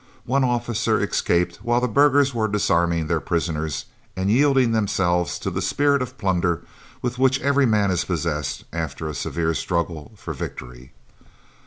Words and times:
One 0.25 0.43
officer 0.43 0.99
escaped 0.99 1.57
while 1.57 1.79
the 1.79 1.87
burghers 1.87 2.33
were 2.33 2.47
disarming 2.47 3.05
their 3.05 3.19
prisoners 3.19 3.85
and 4.15 4.31
yielding 4.31 4.71
themselves 4.71 5.37
to 5.37 5.51
the 5.51 5.61
spirit 5.61 6.01
of 6.01 6.17
plunder 6.17 6.63
with 7.03 7.19
which 7.19 7.39
every 7.41 7.67
man 7.67 7.91
is 7.91 8.03
possessed 8.03 8.63
after 8.73 9.07
a 9.07 9.13
severe 9.13 9.53
struggle 9.53 10.13
for 10.15 10.33
victory. 10.33 10.91